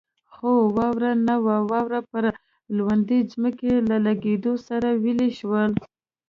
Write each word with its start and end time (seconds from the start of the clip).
خو 0.33 0.51
واوره 0.75 1.11
نه 1.27 1.35
وه، 1.43 1.57
واوره 1.69 2.01
پر 2.11 2.23
لوندې 2.77 3.19
ځمکې 3.31 3.73
له 3.89 3.97
لګېدو 4.05 4.53
سره 4.67 4.89
ویلې 5.03 5.29
شول. 5.39 5.71